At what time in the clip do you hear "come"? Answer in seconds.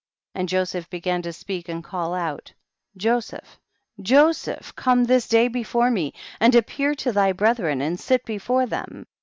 4.75-5.03